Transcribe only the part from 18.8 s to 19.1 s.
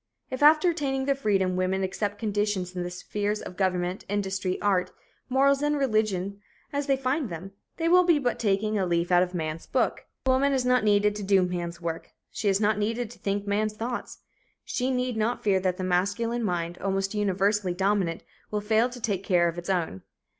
to